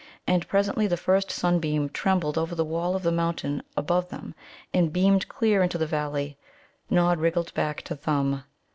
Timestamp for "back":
7.53-7.83